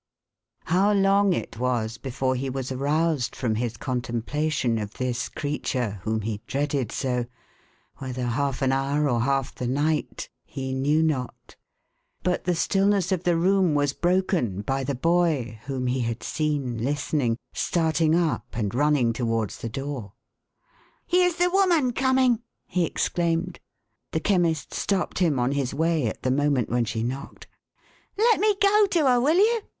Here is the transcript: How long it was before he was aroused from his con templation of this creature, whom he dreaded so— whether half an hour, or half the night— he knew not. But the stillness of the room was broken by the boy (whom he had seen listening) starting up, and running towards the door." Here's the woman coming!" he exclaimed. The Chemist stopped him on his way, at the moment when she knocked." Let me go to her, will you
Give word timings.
How 0.63 0.91
long 0.93 1.31
it 1.31 1.59
was 1.59 1.99
before 1.99 2.33
he 2.35 2.49
was 2.49 2.71
aroused 2.71 3.35
from 3.35 3.53
his 3.53 3.77
con 3.77 4.01
templation 4.01 4.81
of 4.81 4.95
this 4.95 5.29
creature, 5.29 5.99
whom 6.01 6.21
he 6.21 6.41
dreaded 6.47 6.91
so— 6.91 7.27
whether 7.99 8.23
half 8.25 8.63
an 8.63 8.71
hour, 8.71 9.07
or 9.07 9.21
half 9.21 9.53
the 9.53 9.67
night— 9.67 10.27
he 10.43 10.73
knew 10.73 11.03
not. 11.03 11.55
But 12.23 12.45
the 12.45 12.55
stillness 12.55 13.11
of 13.11 13.25
the 13.25 13.37
room 13.37 13.75
was 13.75 13.93
broken 13.93 14.61
by 14.63 14.83
the 14.83 14.95
boy 14.95 15.59
(whom 15.65 15.85
he 15.85 15.99
had 15.99 16.23
seen 16.23 16.79
listening) 16.79 17.37
starting 17.53 18.15
up, 18.15 18.47
and 18.53 18.73
running 18.73 19.13
towards 19.13 19.59
the 19.59 19.69
door." 19.69 20.13
Here's 21.05 21.35
the 21.35 21.51
woman 21.51 21.93
coming!" 21.93 22.41
he 22.65 22.85
exclaimed. 22.87 23.59
The 24.13 24.19
Chemist 24.19 24.73
stopped 24.73 25.19
him 25.19 25.37
on 25.37 25.51
his 25.51 25.75
way, 25.75 26.07
at 26.07 26.23
the 26.23 26.31
moment 26.31 26.69
when 26.71 26.85
she 26.85 27.03
knocked." 27.03 27.45
Let 28.17 28.39
me 28.39 28.55
go 28.59 28.87
to 28.87 29.05
her, 29.05 29.21
will 29.21 29.37
you 29.37 29.61